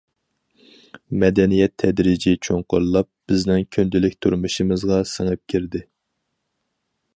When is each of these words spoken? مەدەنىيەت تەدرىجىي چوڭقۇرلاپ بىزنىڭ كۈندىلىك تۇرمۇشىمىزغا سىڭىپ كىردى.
مەدەنىيەت 1.23 1.73
تەدرىجىي 1.83 2.39
چوڭقۇرلاپ 2.47 3.09
بىزنىڭ 3.33 3.61
كۈندىلىك 3.77 4.17
تۇرمۇشىمىزغا 4.27 5.01
سىڭىپ 5.13 5.45
كىردى. 5.55 5.87